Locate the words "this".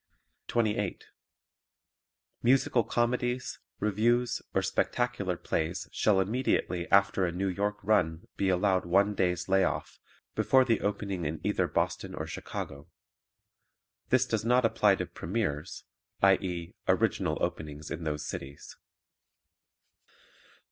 14.09-14.25